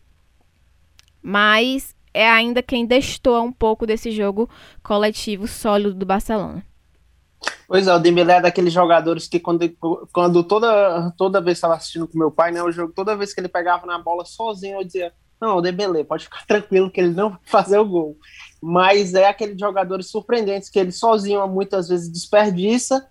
mas 1.23 1.97
é 2.13 2.29
ainda 2.29 2.61
quem 2.61 2.85
destoa 2.85 3.41
um 3.41 3.51
pouco 3.51 3.87
desse 3.87 4.11
jogo 4.11 4.51
coletivo 4.83 5.47
sólido 5.47 5.95
do 5.95 6.05
Barcelona. 6.05 6.74
Pois 7.67 7.87
é, 7.87 7.95
o 7.95 7.99
Dembélé 7.99 8.35
é 8.37 8.41
daqueles 8.43 8.73
jogadores 8.73 9.27
que 9.27 9.41
quando, 9.41 9.69
quando 10.13 10.43
toda, 10.45 11.11
toda 11.17 11.41
vez 11.41 11.55
que 11.57 11.59
estava 11.59 11.75
assistindo 11.75 12.07
com 12.07 12.19
meu 12.19 12.31
pai, 12.31 12.51
né, 12.53 12.63
o 12.63 12.71
jogo, 12.71 12.93
toda 12.93 13.17
vez 13.17 13.33
que 13.33 13.41
ele 13.41 13.49
pegava 13.49 13.87
na 13.87 13.99
bola 13.99 14.25
sozinho, 14.25 14.79
eu 14.81 14.85
dizia, 14.85 15.13
não, 15.41 15.57
o 15.57 15.61
Dembélé, 15.63 16.05
pode 16.05 16.25
ficar 16.25 16.45
tranquilo 16.47 16.91
que 16.91 17.01
ele 17.01 17.11
não 17.15 17.31
vai 17.31 17.39
fazer 17.45 17.79
o 17.79 17.85
gol. 17.89 18.17
Mas 18.63 19.15
é 19.15 19.27
aqueles 19.29 19.59
jogadores 19.59 20.09
surpreendentes 20.11 20.69
que 20.69 20.79
ele 20.79 20.93
sozinho 20.93 21.47
muitas 21.49 21.89
vezes 21.89 22.11
desperdiça, 22.11 23.07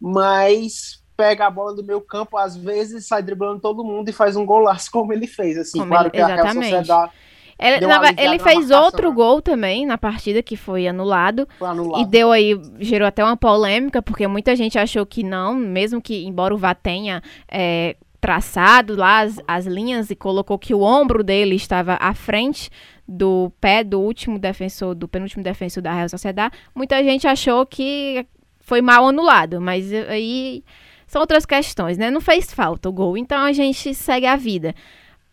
mas 0.00 1.02
pega 1.16 1.46
a 1.46 1.50
bola 1.50 1.74
do 1.74 1.82
meu 1.82 2.00
campo, 2.00 2.36
às 2.38 2.56
vezes 2.56 3.06
sai 3.08 3.22
driblando 3.22 3.60
todo 3.60 3.82
mundo 3.84 4.08
e 4.08 4.12
faz 4.12 4.36
um 4.36 4.46
golaço 4.46 4.90
como 4.90 5.12
ele 5.12 5.26
fez. 5.26 5.58
Assim, 5.58 5.78
Como 5.80 5.90
claro 5.90 6.06
ele- 6.06 6.10
que 6.12 6.20
a 6.20 6.26
Real. 6.26 6.54
Sociedade 6.54 7.12
Ele, 7.58 7.86
na 7.86 8.08
ele 8.16 8.38
fez 8.38 8.68
marcação, 8.68 8.84
outro 8.84 9.08
né? 9.08 9.14
gol 9.14 9.42
também 9.42 9.84
na 9.84 9.98
partida 9.98 10.42
que 10.42 10.56
foi 10.56 10.86
anulado 10.86 11.48
foi 11.58 11.66
e 11.66 11.70
anulado. 11.70 12.08
deu 12.08 12.30
aí 12.30 12.60
gerou 12.78 13.08
até 13.08 13.24
uma 13.24 13.36
polêmica 13.36 14.00
porque 14.00 14.26
muita 14.28 14.54
gente 14.54 14.78
achou 14.78 15.04
que 15.04 15.24
não, 15.24 15.54
mesmo 15.54 16.00
que 16.00 16.24
embora 16.24 16.54
o 16.54 16.58
VAR 16.58 16.76
tenha 16.76 17.20
é, 17.50 17.96
traçado 18.20 18.94
lá 18.94 19.20
as, 19.20 19.40
as 19.46 19.66
linhas 19.66 20.10
e 20.10 20.16
colocou 20.16 20.58
que 20.58 20.72
o 20.72 20.82
ombro 20.82 21.24
dele 21.24 21.56
estava 21.56 21.96
à 22.00 22.14
frente 22.14 22.70
do 23.06 23.50
pé 23.60 23.82
do 23.82 24.00
último 24.00 24.38
defensor, 24.38 24.94
do 24.94 25.08
penúltimo 25.08 25.42
defensor 25.42 25.82
da 25.82 25.94
Real 25.94 26.08
Sociedad, 26.08 26.52
muita 26.74 27.02
gente 27.02 27.26
achou 27.26 27.64
que 27.64 28.26
foi 28.60 28.82
mal 28.82 29.08
anulado, 29.08 29.60
mas 29.60 29.90
aí 29.92 30.62
são 31.06 31.22
outras 31.22 31.46
questões, 31.46 31.96
né? 31.96 32.10
Não 32.10 32.20
fez 32.20 32.52
falta 32.52 32.88
o 32.88 32.92
gol, 32.92 33.16
então 33.16 33.42
a 33.42 33.52
gente 33.52 33.94
segue 33.94 34.26
a 34.26 34.36
vida. 34.36 34.74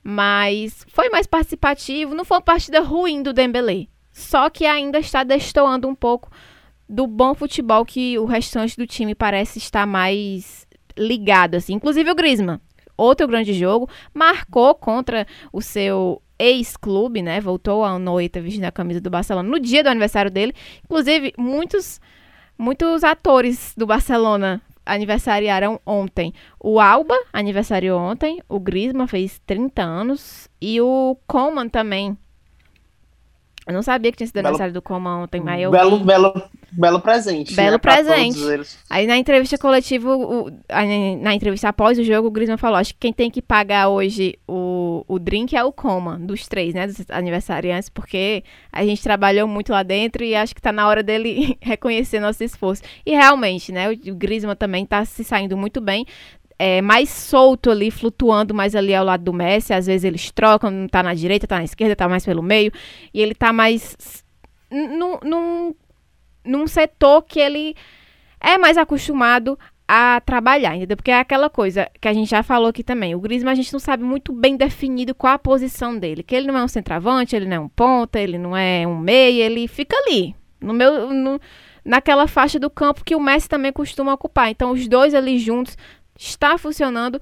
Mas 0.08 0.86
foi 0.90 1.10
mais 1.10 1.26
participativo, 1.26 2.14
não 2.14 2.24
foi 2.24 2.38
uma 2.38 2.44
partida 2.44 2.80
ruim 2.80 3.24
do 3.24 3.34
Dembélé. 3.34 3.88
Só 4.12 4.52
que 4.52 4.64
ainda 4.64 5.00
está 5.00 5.24
destoando 5.24 5.88
um 5.88 5.96
pouco 5.96 6.30
do 6.88 7.08
bom 7.08 7.34
futebol 7.34 7.84
que 7.84 8.20
o 8.20 8.26
restante 8.26 8.78
do 8.78 8.86
time 8.86 9.16
parece 9.16 9.58
estar 9.58 9.88
mais 9.88 10.68
ligado, 10.96 11.56
assim. 11.56 11.74
Inclusive 11.74 12.12
o 12.12 12.16
Griezmann, 12.16 12.62
outro 12.96 13.28
grande 13.28 13.52
jogo, 13.54 13.90
marcou 14.14 14.76
contra 14.76 15.26
o 15.52 15.60
seu 15.60 16.22
ex-clube, 16.38 17.24
né? 17.24 17.42
Voltou 17.42 17.84
à 17.84 17.98
noite 17.98 18.40
vestindo 18.40 18.66
a 18.66 18.72
camisa 18.72 19.02
do 19.02 19.10
Barcelona 19.10 19.50
no 19.50 19.60
dia 19.60 19.84
do 19.84 19.90
aniversário 19.90 20.30
dele. 20.30 20.54
Inclusive, 20.84 21.34
muitos, 21.36 22.00
muitos 22.56 23.04
atores 23.04 23.74
do 23.76 23.88
Barcelona 23.88 24.62
aniversariaram 24.86 25.80
ontem. 25.86 26.34
O 26.60 26.80
Alba 26.80 27.16
aniversariou 27.34 28.00
ontem, 28.00 28.42
o 28.48 28.60
Griezmann 28.60 29.08
fez 29.08 29.40
30 29.46 29.82
anos 29.82 30.50
e 30.62 30.80
o 30.82 31.18
Coman 31.28 31.68
também. 31.70 32.18
Eu 33.68 33.74
não 33.74 33.82
sabia 33.82 34.12
que 34.12 34.18
tinha 34.18 34.28
sido 34.28 34.36
Belo- 34.36 34.48
aniversário 34.50 34.74
do 34.74 34.82
Coman 34.82 35.24
ontem, 35.24 35.42
mas 35.42 35.60
eu 35.62 35.72
Belo, 35.72 35.98
vi. 35.98 36.04
belo, 36.06 36.34
belo 36.72 37.00
presente. 37.00 37.54
Belo 37.56 37.74
né, 37.74 37.78
presente. 37.80 38.40
Aí 38.90 39.06
na 39.08 39.18
entrevista 39.18 39.58
coletiva, 39.58 40.16
o- 40.16 40.52
aí 40.70 41.16
na 41.18 41.34
entrevista 41.34 41.70
após 41.70 41.98
o 41.98 42.04
jogo, 42.04 42.28
o 42.28 42.32
Griezmann 42.32 42.58
falou: 42.58 42.78
acho 42.78 42.94
que 42.94 43.00
quem 43.00 43.14
tem 43.14 43.30
que 43.32 43.42
pagar 43.42 43.90
hoje 43.90 44.38
o, 44.48 45.04
o 45.08 45.20
drink 45.20 45.56
é 45.56 45.64
o 45.64 45.72
Coma, 45.72 46.18
dos 46.20 46.48
três, 46.48 46.74
né? 46.74 46.88
Dos 46.88 46.98
aniversariantes, 47.10 47.90
porque 47.90 48.44
a 48.72 48.86
gente 48.86 49.02
trabalhou 49.02 49.48
muito 49.48 49.72
lá 49.72 49.84
dentro 49.84 50.24
e 50.24 50.36
acho 50.36 50.54
que 50.56 50.62
tá 50.62 50.72
na 50.72 50.88
hora 50.88 51.02
dele 51.04 51.58
reconhecer 51.62 52.20
nosso 52.20 52.44
esforço. 52.44 52.82
E 53.06 53.12
realmente, 53.12 53.72
né? 53.72 53.90
O, 53.90 54.12
o 54.12 54.16
Griezmann 54.16 54.56
também 54.56 54.86
tá 54.86 55.04
se 55.06 55.24
saindo 55.24 55.56
muito 55.58 55.80
bem. 55.82 56.06
É, 56.58 56.82
mais 56.82 57.10
solto 57.10 57.70
ali, 57.70 57.92
flutuando 57.92 58.54
mais 58.54 58.76
ali 58.76 58.96
ao 58.96 59.04
lado 59.04 59.24
do 59.26 59.34
Messi. 59.34 59.74
Às 59.74 59.88
vezes 59.88 60.06
eles 60.06 60.32
trocam, 60.32 60.88
tá 60.88 61.04
na 61.04 61.14
direita, 61.14 61.46
tá 61.46 61.58
na 61.58 61.66
esquerda, 61.66 61.98
tá 61.98 62.08
mais 62.08 62.24
pelo 62.26 62.42
meio. 62.42 62.72
E 63.14 63.22
ele 63.22 63.36
tá 63.36 63.52
mais 63.52 64.24
num, 64.72 65.18
num, 65.24 65.76
num 66.46 66.68
setor 66.68 67.24
que 67.24 67.40
ele 67.40 67.76
é 68.40 68.58
mais 68.58 68.78
acostumado 68.78 69.58
a 69.88 70.20
trabalhar, 70.26 70.76
entendeu? 70.76 70.98
Porque 70.98 71.12
é 71.12 71.20
aquela 71.20 71.50
coisa 71.50 71.90
que 72.02 72.08
a 72.08 72.14
gente 72.14 72.30
já 72.30 72.42
falou 72.42 72.70
aqui 72.70 72.84
também. 72.84 73.14
O 73.14 73.20
Griezmann 73.20 73.52
a 73.52 73.56
gente 73.56 73.72
não 73.72 73.80
sabe 73.80 74.04
muito 74.04 74.34
bem 74.34 74.58
definido 74.58 75.14
qual 75.14 75.34
a 75.34 75.40
posição 75.40 75.98
dele. 75.98 76.24
Que 76.24 76.36
ele 76.36 76.48
não 76.48 76.58
é 76.58 76.64
um 76.64 76.68
centroavante, 76.68 77.36
ele 77.36 77.46
não 77.46 77.56
é 77.58 77.60
um 77.60 77.70
ponta, 77.70 78.20
ele 78.20 78.38
não 78.38 78.58
é 78.58 78.86
um 78.88 78.98
meia, 78.98 79.44
ele 79.44 79.68
fica 79.68 79.96
ali. 79.98 80.36
No 80.60 80.74
meu, 80.74 81.14
no- 81.14 81.40
naquela 81.84 82.28
faixa 82.28 82.58
do 82.60 82.70
campo 82.70 83.04
que 83.06 83.16
o 83.16 83.20
Messi 83.20 83.48
também 83.48 83.72
costuma 83.72 84.14
ocupar. 84.14 84.50
Então 84.50 84.72
os 84.72 84.88
dois 84.88 85.14
ali 85.14 85.38
juntos 85.38 85.78
está 86.18 86.58
funcionando 86.58 87.22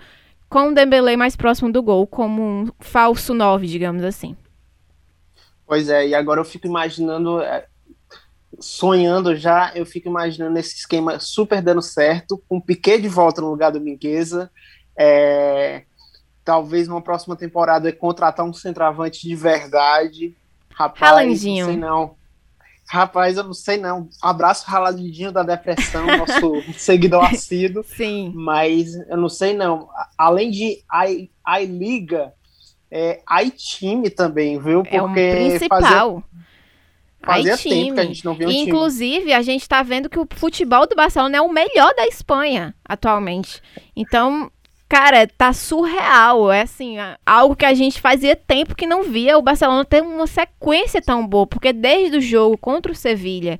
com 0.49 0.69
o 0.69 0.73
Dembélé 0.73 1.17
mais 1.17 1.35
próximo 1.35 1.71
do 1.71 1.83
gol, 1.83 2.07
como 2.07 2.41
um 2.41 2.67
falso 2.79 3.33
9, 3.33 3.67
digamos 3.67 4.03
assim. 4.03 4.37
Pois 5.65 5.89
é, 5.89 6.07
e 6.07 6.15
agora 6.15 6.39
eu 6.39 6.45
fico 6.45 6.67
imaginando, 6.67 7.41
é, 7.41 7.67
sonhando 8.59 9.35
já, 9.35 9.71
eu 9.75 9.85
fico 9.85 10.07
imaginando 10.07 10.57
esse 10.59 10.75
esquema 10.77 11.19
super 11.19 11.61
dando 11.61 11.81
certo, 11.81 12.41
com 12.47 12.57
o 12.57 12.61
Piquet 12.61 12.99
de 13.01 13.07
volta 13.07 13.41
no 13.41 13.49
lugar 13.49 13.71
do 13.71 13.81
Mingueza. 13.81 14.49
É, 14.95 15.83
talvez 16.43 16.87
numa 16.87 17.01
próxima 17.01 17.35
temporada 17.35 17.91
contratar 17.91 18.45
um 18.45 18.53
centroavante 18.53 19.27
de 19.27 19.35
verdade. 19.35 20.35
Rapaz, 20.71 21.11
Haalandinho. 21.11 21.65
não 21.65 21.73
sei 21.73 21.79
não. 21.81 22.15
Rapaz, 22.85 23.37
eu 23.37 23.43
não 23.43 23.53
sei 23.53 23.77
não. 23.77 24.09
Abraço 24.21 24.65
Raladinho 24.67 25.31
da 25.31 25.41
depressão, 25.41 26.05
nosso 26.05 26.61
seguidor 26.77 27.23
assíduo. 27.25 27.83
Sim. 27.83 28.31
Mas 28.35 28.93
eu 29.09 29.17
não 29.17 29.29
sei 29.29 29.55
não. 29.55 29.89
A- 29.95 30.09
Além 30.17 30.51
de 30.51 30.83
I, 30.93 31.31
I 31.47 31.65
Liga, 31.65 32.33
é 32.91 33.21
I 33.41 33.49
time 33.51 34.09
também, 34.09 34.59
viu? 34.59 34.81
É 34.81 34.99
Porque 34.99 35.57
fazia, 35.67 35.67
principal. 35.69 36.23
Fazia 37.25 37.53
Aí, 37.53 37.57
tempo 37.59 37.93
que 37.93 37.99
a 37.99 38.03
time. 38.03 38.13
gente 38.13 38.25
não 38.25 38.33
via 38.33 38.47
um 38.47 38.51
E, 38.51 38.53
time. 38.55 38.67
inclusive, 38.69 39.33
a 39.33 39.41
gente 39.41 39.67
tá 39.67 39.81
vendo 39.83 40.09
que 40.09 40.19
o 40.19 40.27
futebol 40.35 40.87
do 40.87 40.95
Barcelona 40.95 41.37
é 41.37 41.41
o 41.41 41.51
melhor 41.51 41.93
da 41.95 42.05
Espanha 42.07 42.73
atualmente. 42.83 43.61
Então, 43.95 44.51
cara, 44.93 45.25
tá 45.25 45.51
surreal. 45.51 46.51
É 46.51 46.61
assim, 46.61 46.97
algo 47.25 47.55
que 47.55 47.65
a 47.65 47.73
gente 47.73 47.99
fazia 47.99 48.35
tempo 48.35 48.75
que 48.75 48.85
não 48.85 49.01
via 49.01 49.39
o 49.39 49.41
Barcelona 49.41 49.83
ter 49.83 50.03
uma 50.03 50.27
sequência 50.27 51.01
tão 51.01 51.25
boa. 51.25 51.47
Porque 51.47 51.73
desde 51.73 52.17
o 52.17 52.21
jogo 52.21 52.55
contra 52.55 52.91
o 52.91 52.95
Sevilha, 52.95 53.59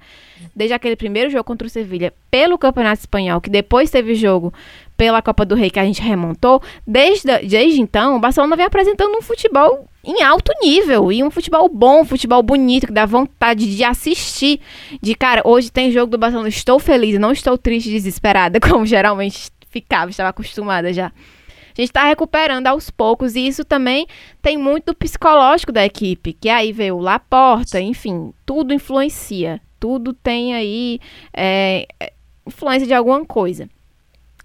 desde 0.56 0.76
aquele 0.76 0.96
primeiro 0.96 1.32
jogo 1.32 1.44
contra 1.44 1.66
o 1.66 1.70
Sevilha, 1.70 2.14
pelo 2.30 2.56
Campeonato 2.56 3.00
Espanhol, 3.00 3.42
que 3.42 3.50
depois 3.50 3.90
teve 3.90 4.14
jogo 4.14 4.54
pela 4.96 5.24
Copa 5.24 5.44
do 5.44 5.56
Rei 5.56 5.72
que 5.72 5.80
a 5.80 5.86
gente 5.86 6.04
remontou, 6.04 6.62
desde, 6.86 7.28
desde 7.40 7.82
então, 7.82 8.16
o 8.16 8.20
Barcelona 8.20 8.56
vem 8.56 8.68
apresentando 8.68 9.18
um 9.18 9.22
futebol 9.24 9.88
em 10.04 10.22
alto 10.22 10.52
nível 10.62 11.12
e 11.12 11.24
um 11.24 11.32
futebol 11.32 11.68
bom, 11.68 12.02
um 12.02 12.06
futebol 12.06 12.44
bonito, 12.44 12.86
que 12.86 12.94
dá 12.94 13.08
vontade 13.08 13.76
de 13.76 13.84
assistir. 13.84 14.60
De 15.02 15.16
cara, 15.16 15.42
hoje 15.44 15.72
tem 15.72 15.92
jogo 15.92 16.12
do 16.12 16.18
Barcelona, 16.18 16.50
estou 16.50 16.78
feliz, 16.78 17.18
não 17.18 17.32
estou 17.32 17.58
triste 17.58 17.90
desesperada, 17.90 18.60
como 18.62 18.86
geralmente 18.86 19.52
ficava, 19.74 20.12
estava 20.12 20.30
acostumada 20.30 20.94
já. 20.94 21.08
A 21.08 21.82
gente 21.82 21.90
está 21.90 22.06
recuperando 22.06 22.68
aos 22.68 22.92
poucos 22.92 23.36
e 23.36 23.48
isso 23.48 23.66
também 23.66 24.06
tem 24.42 24.58
muito 24.58 24.88
do 24.88 24.96
psicológico 24.96 25.72
da 25.72 25.84
equipe, 25.84 26.34
que 26.34 26.48
aí 26.48 26.72
veio 26.72 26.96
o 26.96 27.02
Laporta, 27.02 27.82
enfim, 27.82 28.32
tudo 28.46 28.74
influencia, 28.74 29.60
tudo 29.80 30.14
tem 30.14 30.54
aí 30.54 31.00
é, 31.34 31.88
é, 32.00 32.14
influência 32.46 32.86
de 32.88 32.94
alguma 32.94 33.26
coisa. 33.26 33.68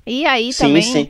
E 0.07 0.25
aí 0.25 0.55
sim, 0.55 0.65
também 0.65 0.83
sim. 0.83 1.09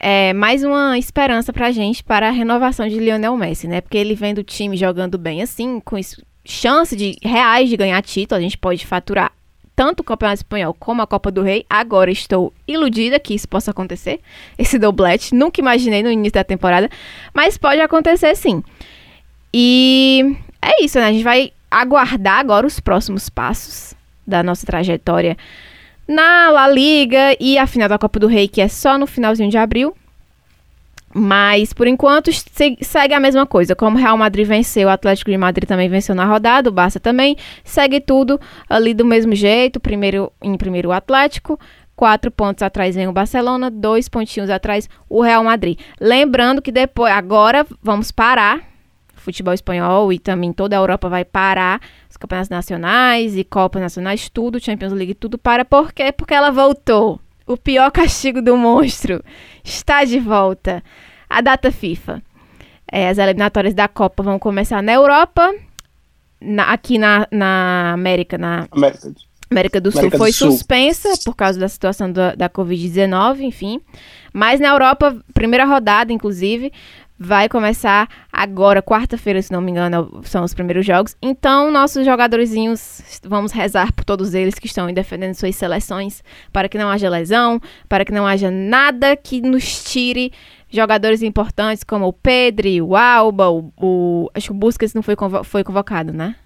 é 0.00 0.32
mais 0.32 0.64
uma 0.64 0.98
esperança 0.98 1.52
pra 1.52 1.70
gente 1.70 2.02
para 2.02 2.26
a 2.26 2.32
renovação 2.32 2.88
de 2.88 2.98
Lionel 2.98 3.36
Messi, 3.36 3.68
né? 3.68 3.80
Porque 3.80 3.96
ele 3.96 4.16
vem 4.16 4.34
do 4.34 4.42
time 4.42 4.76
jogando 4.76 5.16
bem 5.16 5.40
assim, 5.40 5.78
com 5.78 5.96
chance 6.44 6.96
de 6.96 7.16
reais 7.22 7.68
de 7.68 7.76
ganhar 7.76 8.02
título, 8.02 8.40
a 8.40 8.42
gente 8.42 8.58
pode 8.58 8.84
faturar 8.84 9.32
tanto 9.76 10.00
o 10.00 10.04
Campeonato 10.04 10.40
Espanhol 10.40 10.74
como 10.74 11.02
a 11.02 11.06
Copa 11.06 11.30
do 11.30 11.42
Rei. 11.42 11.64
Agora 11.68 12.10
estou 12.10 12.52
iludida 12.66 13.18
que 13.18 13.34
isso 13.34 13.48
possa 13.48 13.70
acontecer, 13.70 14.20
esse 14.58 14.78
doblete. 14.78 15.34
Nunca 15.34 15.60
imaginei 15.60 16.02
no 16.02 16.10
início 16.10 16.34
da 16.34 16.44
temporada, 16.44 16.88
mas 17.32 17.58
pode 17.58 17.80
acontecer 17.80 18.34
sim. 18.36 18.62
E 19.52 20.36
é 20.60 20.84
isso, 20.84 20.98
né? 20.98 21.06
A 21.06 21.12
gente 21.12 21.24
vai 21.24 21.52
aguardar 21.70 22.38
agora 22.38 22.66
os 22.66 22.80
próximos 22.80 23.28
passos 23.28 23.94
da 24.26 24.42
nossa 24.42 24.66
trajetória 24.66 25.36
na 26.06 26.50
La 26.50 26.68
Liga 26.68 27.36
e 27.40 27.58
a 27.58 27.66
final 27.66 27.88
da 27.88 27.98
Copa 27.98 28.18
do 28.18 28.26
Rei, 28.26 28.46
que 28.46 28.60
é 28.60 28.68
só 28.68 28.98
no 28.98 29.06
finalzinho 29.06 29.50
de 29.50 29.58
abril. 29.58 29.94
Mas, 31.16 31.72
por 31.72 31.86
enquanto, 31.86 32.28
segue 32.32 33.14
a 33.14 33.20
mesma 33.20 33.46
coisa. 33.46 33.76
Como 33.76 33.96
o 33.96 34.00
Real 34.00 34.18
Madrid 34.18 34.44
venceu, 34.44 34.88
o 34.88 34.90
Atlético 34.90 35.30
de 35.30 35.36
Madrid 35.36 35.68
também 35.68 35.88
venceu 35.88 36.12
na 36.12 36.24
rodada, 36.24 36.68
o 36.68 36.72
Barça 36.72 36.98
também. 36.98 37.36
Segue 37.62 38.00
tudo 38.00 38.40
ali 38.68 38.92
do 38.92 39.04
mesmo 39.04 39.32
jeito. 39.32 39.78
Primeiro, 39.78 40.32
em 40.42 40.56
primeiro 40.56 40.88
o 40.88 40.92
Atlético, 40.92 41.56
quatro 41.94 42.32
pontos 42.32 42.62
atrás 42.62 42.96
vem 42.96 43.06
o 43.06 43.12
Barcelona, 43.12 43.70
dois 43.70 44.08
pontinhos 44.08 44.50
atrás 44.50 44.88
o 45.08 45.22
Real 45.22 45.44
Madrid. 45.44 45.78
Lembrando 46.00 46.60
que 46.60 46.72
depois, 46.72 47.12
agora 47.12 47.64
vamos 47.80 48.10
parar. 48.10 48.60
Futebol 49.14 49.54
espanhol 49.54 50.12
e 50.12 50.18
também 50.18 50.52
toda 50.52 50.76
a 50.76 50.80
Europa 50.80 51.08
vai 51.08 51.24
parar. 51.24 51.80
Os 52.10 52.16
campeonatos 52.16 52.50
nacionais 52.50 53.36
e 53.36 53.44
Copas 53.44 53.80
nacionais, 53.80 54.28
tudo, 54.28 54.62
Champions 54.62 54.92
League, 54.92 55.14
tudo 55.14 55.38
para. 55.38 55.64
Por 55.64 55.92
quê? 55.92 56.10
Porque 56.10 56.34
ela 56.34 56.50
voltou. 56.50 57.20
O 57.46 57.56
pior 57.56 57.90
castigo 57.90 58.40
do 58.40 58.56
monstro 58.56 59.22
está 59.62 60.04
de 60.04 60.18
volta. 60.18 60.82
A 61.28 61.40
data 61.40 61.70
FIFA. 61.70 62.22
É, 62.90 63.08
as 63.08 63.18
eliminatórias 63.18 63.74
da 63.74 63.88
Copa 63.88 64.22
vão 64.22 64.38
começar 64.38 64.82
na 64.82 64.92
Europa, 64.92 65.52
na, 66.40 66.64
aqui 66.72 66.98
na, 66.98 67.26
na 67.30 67.92
América, 67.92 68.38
na 68.38 68.68
América, 68.70 69.12
América 69.50 69.80
do 69.80 69.90
Sul 69.90 70.00
América 70.00 70.18
foi 70.18 70.30
do 70.30 70.34
suspensa 70.34 71.08
por 71.24 71.34
causa 71.34 71.58
da 71.58 71.68
situação 71.68 72.10
da, 72.10 72.34
da 72.34 72.48
Covid-19, 72.48 73.40
enfim. 73.40 73.80
Mas 74.32 74.60
na 74.60 74.68
Europa, 74.68 75.16
primeira 75.32 75.64
rodada, 75.64 76.12
inclusive, 76.12 76.72
vai 77.24 77.48
começar 77.48 78.06
agora, 78.30 78.82
quarta-feira, 78.82 79.40
se 79.40 79.50
não 79.50 79.60
me 79.60 79.70
engano, 79.70 80.20
são 80.24 80.44
os 80.44 80.52
primeiros 80.52 80.84
jogos. 80.84 81.16
Então, 81.22 81.70
nossos 81.70 82.04
jogadorzinhos, 82.04 83.20
vamos 83.24 83.50
rezar 83.50 83.92
por 83.92 84.04
todos 84.04 84.34
eles 84.34 84.56
que 84.56 84.66
estão 84.66 84.92
defendendo 84.92 85.34
suas 85.34 85.56
seleções, 85.56 86.22
para 86.52 86.68
que 86.68 86.76
não 86.76 86.90
haja 86.90 87.08
lesão, 87.08 87.58
para 87.88 88.04
que 88.04 88.12
não 88.12 88.26
haja 88.26 88.50
nada 88.50 89.16
que 89.16 89.40
nos 89.40 89.84
tire 89.84 90.32
jogadores 90.68 91.22
importantes 91.22 91.82
como 91.82 92.06
o 92.06 92.12
Pedri, 92.12 92.82
o 92.82 92.94
Alba, 92.94 93.48
o, 93.48 93.72
o 93.80 94.30
acho 94.34 94.48
que 94.48 94.52
o 94.52 94.56
Busquets 94.56 94.92
não 94.92 95.02
foi, 95.02 95.16
convo 95.16 95.42
foi 95.42 95.64
convocado, 95.64 96.12
né? 96.12 96.36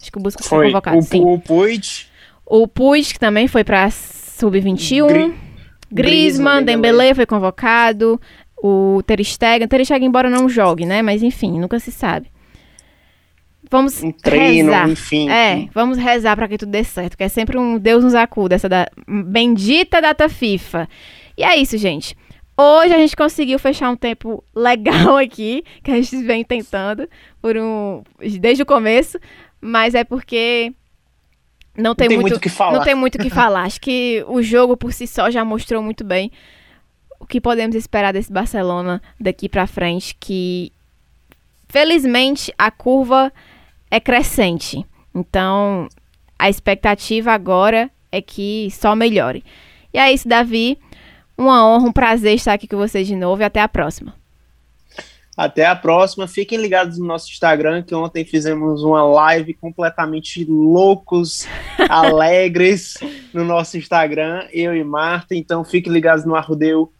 Acho 0.00 0.12
que 0.12 0.18
o 0.18 0.20
Busquets 0.22 0.46
foi, 0.46 0.58
foi 0.58 0.66
convocado, 0.68 0.98
o, 0.98 1.02
sim. 1.02 1.24
O 1.24 1.38
Puig. 1.40 2.06
O 2.46 2.68
Puig, 2.68 3.12
que 3.12 3.18
também 3.18 3.48
foi 3.48 3.64
para 3.64 3.90
sub-21. 3.90 5.08
Gri 5.08 5.48
Griezmann, 5.90 6.62
Dembélé 6.62 7.14
foi 7.14 7.26
convocado 7.26 8.20
o 8.62 9.02
Ter 9.06 9.22
Stegen. 9.24 9.68
Ter 9.68 9.84
Stegen, 9.84 10.08
embora 10.08 10.30
não 10.30 10.48
jogue, 10.48 10.86
né? 10.86 11.02
Mas 11.02 11.22
enfim, 11.22 11.58
nunca 11.58 11.78
se 11.78 11.92
sabe. 11.92 12.30
Vamos 13.70 14.02
um 14.02 14.10
treino, 14.10 14.70
rezar. 14.70 14.88
enfim. 14.88 15.28
É, 15.28 15.68
vamos 15.74 15.98
rezar 15.98 16.34
para 16.36 16.48
que 16.48 16.56
tudo 16.56 16.70
dê 16.70 16.82
certo, 16.82 17.16
que 17.16 17.24
é 17.24 17.28
sempre 17.28 17.58
um 17.58 17.78
Deus 17.78 18.02
nos 18.02 18.14
acuda, 18.14 18.54
essa 18.54 18.68
da 18.68 18.88
bendita 19.06 20.00
data 20.00 20.28
FIFA. 20.28 20.88
E 21.36 21.42
é 21.42 21.56
isso, 21.56 21.76
gente. 21.76 22.16
Hoje 22.56 22.94
a 22.94 22.98
gente 22.98 23.14
conseguiu 23.14 23.58
fechar 23.58 23.90
um 23.90 23.96
tempo 23.96 24.42
legal 24.54 25.16
aqui, 25.16 25.62
que 25.82 25.90
a 25.90 25.94
gente 25.94 26.16
vem 26.24 26.42
tentando 26.44 27.08
por 27.42 27.56
um 27.56 28.02
desde 28.40 28.62
o 28.62 28.66
começo, 28.66 29.18
mas 29.60 29.94
é 29.94 30.02
porque 30.02 30.72
não 31.76 31.94
tem, 31.94 32.08
não 32.08 32.16
tem 32.16 32.18
muito 32.18 32.36
o 32.36 32.40
que 32.40 32.48
falar. 32.48 32.72
Não 32.72 32.84
tem 32.84 32.94
muito 32.94 33.16
o 33.16 33.18
que 33.18 33.30
falar. 33.30 33.62
Acho 33.64 33.80
que 33.80 34.24
o 34.26 34.42
jogo 34.42 34.76
por 34.76 34.92
si 34.92 35.06
só 35.06 35.30
já 35.30 35.44
mostrou 35.44 35.82
muito 35.82 36.04
bem 36.04 36.32
o 37.20 37.26
que 37.26 37.40
podemos 37.40 37.74
esperar 37.74 38.12
desse 38.12 38.32
Barcelona 38.32 39.02
daqui 39.20 39.48
para 39.48 39.66
frente, 39.66 40.16
que 40.18 40.72
felizmente 41.68 42.52
a 42.56 42.70
curva 42.70 43.32
é 43.90 43.98
crescente. 44.00 44.84
Então, 45.14 45.88
a 46.38 46.48
expectativa 46.48 47.32
agora 47.32 47.90
é 48.12 48.22
que 48.22 48.68
só 48.70 48.94
melhore. 48.94 49.44
E 49.92 49.98
é 49.98 50.12
isso, 50.12 50.28
Davi. 50.28 50.78
Uma 51.36 51.66
honra, 51.66 51.88
um 51.88 51.92
prazer 51.92 52.34
estar 52.34 52.52
aqui 52.52 52.66
com 52.66 52.76
vocês 52.76 53.06
de 53.06 53.16
novo 53.16 53.42
e 53.42 53.44
até 53.44 53.60
a 53.60 53.68
próxima. 53.68 54.14
Até 55.36 55.64
a 55.66 55.76
próxima. 55.76 56.26
Fiquem 56.26 56.58
ligados 56.58 56.98
no 56.98 57.06
nosso 57.06 57.30
Instagram, 57.30 57.82
que 57.82 57.94
ontem 57.94 58.24
fizemos 58.24 58.82
uma 58.82 59.04
live 59.04 59.54
completamente 59.54 60.44
loucos, 60.44 61.46
alegres 61.88 62.94
no 63.32 63.44
nosso 63.44 63.78
Instagram, 63.78 64.48
eu 64.52 64.74
e 64.74 64.82
Marta. 64.82 65.36
Então 65.36 65.64
fiquem 65.64 65.92
ligados 65.92 66.24
no 66.24 66.34
Arrudeu 66.34 66.92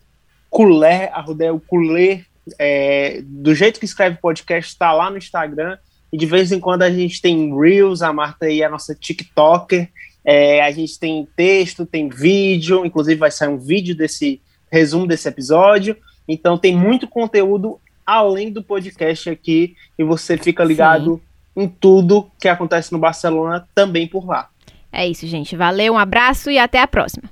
Culé, 0.51 1.11
Arrudel 1.13 1.61
Culé, 1.67 2.25
é, 2.59 3.21
do 3.25 3.55
jeito 3.55 3.79
que 3.79 3.85
escreve 3.85 4.19
podcast, 4.19 4.73
está 4.73 4.93
lá 4.93 5.11
no 5.11 5.19
Instagram. 5.19 5.79
E 6.13 6.17
de 6.17 6.27
vez 6.27 6.53
em 6.53 6.61
quando 6.61 6.83
a 6.83 6.91
gente 6.91 7.21
tem 7.21 7.55
Reels, 7.55 8.03
a 8.03 8.13
Marta 8.13 8.47
aí 8.47 8.63
é 8.63 8.65
a 8.65 8.71
nossa 8.71 8.95
TikToker. 8.95 9.89
É, 10.25 10.63
a 10.63 10.71
gente 10.71 10.99
tem 10.99 11.27
texto, 11.37 11.87
tem 11.87 12.09
vídeo, 12.09 12.85
inclusive 12.85 13.19
vai 13.19 13.31
sair 13.31 13.49
um 13.49 13.59
vídeo 13.59 13.95
desse 13.95 14.41
resumo 14.71 15.07
desse 15.07 15.29
episódio. 15.29 15.97
Então 16.27 16.59
tem 16.59 16.77
muito 16.77 17.07
conteúdo 17.07 17.81
além 18.05 18.51
do 18.51 18.63
podcast 18.63 19.29
aqui 19.29 19.77
e 19.99 20.05
você 20.05 20.37
fica 20.39 20.65
ligado 20.65 21.21
Sim. 21.55 21.63
em 21.63 21.69
tudo 21.69 22.31
que 22.41 22.49
acontece 22.49 22.93
no 22.93 22.99
Barcelona 22.99 23.67
também 23.75 24.07
por 24.07 24.27
lá. 24.27 24.49
É 24.91 25.07
isso, 25.07 25.27
gente. 25.27 25.55
Valeu, 25.57 25.95
um 25.95 25.99
abraço 25.99 26.51
e 26.51 26.59
até 26.59 26.81
a 26.81 26.87
próxima. 26.87 27.31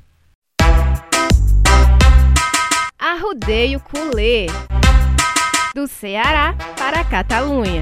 Arrudeio 3.17 3.81
Culê, 3.81 4.45
do 5.75 5.89
Ceará 5.89 6.55
para 6.77 7.01
a 7.01 7.05
Catalunha. 7.05 7.81